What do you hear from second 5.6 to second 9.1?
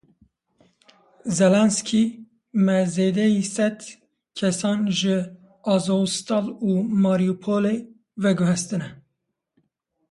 Azovstal a Mariupolê veguhestine.